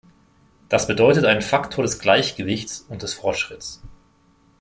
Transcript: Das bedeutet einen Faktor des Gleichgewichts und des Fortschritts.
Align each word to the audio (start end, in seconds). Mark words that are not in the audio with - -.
Das 0.67 0.87
bedeutet 0.87 1.25
einen 1.25 1.43
Faktor 1.43 1.83
des 1.83 1.99
Gleichgewichts 1.99 2.79
und 2.89 3.03
des 3.03 3.13
Fortschritts. 3.13 3.83